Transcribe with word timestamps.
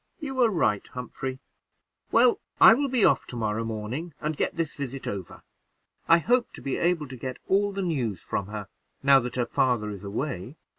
"You 0.19 0.41
are 0.41 0.49
right, 0.49 0.87
Humphrey. 0.87 1.39
Well, 2.11 2.39
I 2.59 2.73
will 2.73 2.87
be 2.87 3.05
off 3.05 3.27
to 3.27 3.35
morrow 3.35 3.63
morning 3.63 4.15
and 4.19 4.35
get 4.35 4.55
this 4.55 4.75
visit 4.75 5.07
over. 5.07 5.43
I 6.07 6.17
hope 6.17 6.51
to 6.53 6.61
be 6.63 6.77
able 6.77 7.07
to 7.07 7.15
get 7.15 7.37
all 7.47 7.71
the 7.71 7.83
news 7.83 8.23
from 8.23 8.47
her, 8.47 8.67
now 9.03 9.19
that 9.19 9.35
her 9.35 9.45
father 9.45 9.91
is 9.91 10.03
away. 10.03 10.57